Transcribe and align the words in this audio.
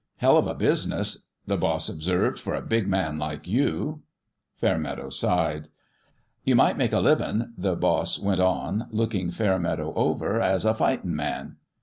"Hell 0.17 0.35
of 0.35 0.47
a 0.47 0.55
business," 0.55 1.27
the 1.45 1.55
boss 1.57 1.87
observed, 1.87 2.39
"for 2.39 2.55
a 2.55 2.61
big 2.63 2.87
man 2.87 3.19
like 3.19 3.47
you." 3.47 4.01
Fairmeadow 4.55 5.11
sighed." 5.11 5.67
You 6.43 6.55
might 6.55 6.75
make 6.75 6.91
a 6.91 6.99
livin'," 6.99 7.53
the 7.55 7.75
boss 7.75 8.17
went 8.17 8.39
on 8.39 8.87
looking 8.89 9.29
Fairmeadow 9.29 9.93
over, 9.93 10.41
"as 10.41 10.65
a 10.65 10.73
fightin' 10.73 11.15
man." 11.15 11.57